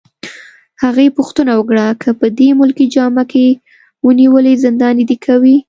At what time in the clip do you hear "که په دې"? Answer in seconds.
2.01-2.49